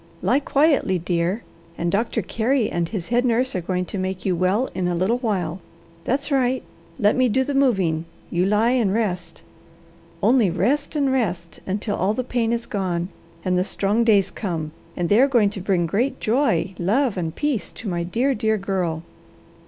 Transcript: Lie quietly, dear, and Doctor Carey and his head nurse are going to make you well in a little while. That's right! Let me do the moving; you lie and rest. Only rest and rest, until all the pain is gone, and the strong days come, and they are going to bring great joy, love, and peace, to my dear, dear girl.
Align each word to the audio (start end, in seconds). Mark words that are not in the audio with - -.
Lie 0.23 0.39
quietly, 0.39 0.97
dear, 0.97 1.43
and 1.77 1.91
Doctor 1.91 2.23
Carey 2.23 2.67
and 2.71 2.89
his 2.89 3.09
head 3.09 3.23
nurse 3.23 3.55
are 3.55 3.61
going 3.61 3.85
to 3.85 3.99
make 3.99 4.25
you 4.25 4.35
well 4.35 4.67
in 4.73 4.87
a 4.87 4.95
little 4.95 5.19
while. 5.19 5.59
That's 6.05 6.31
right! 6.31 6.63
Let 6.97 7.15
me 7.15 7.29
do 7.29 7.43
the 7.43 7.53
moving; 7.53 8.05
you 8.31 8.43
lie 8.43 8.71
and 8.71 8.91
rest. 8.95 9.43
Only 10.23 10.49
rest 10.49 10.95
and 10.95 11.11
rest, 11.11 11.59
until 11.67 11.97
all 11.97 12.15
the 12.15 12.23
pain 12.23 12.51
is 12.51 12.65
gone, 12.65 13.09
and 13.45 13.55
the 13.55 13.63
strong 13.63 14.03
days 14.03 14.31
come, 14.31 14.71
and 14.97 15.07
they 15.07 15.21
are 15.21 15.27
going 15.27 15.51
to 15.51 15.61
bring 15.61 15.85
great 15.85 16.19
joy, 16.19 16.73
love, 16.79 17.15
and 17.15 17.35
peace, 17.35 17.71
to 17.73 17.87
my 17.87 18.01
dear, 18.01 18.33
dear 18.33 18.57
girl. 18.57 19.03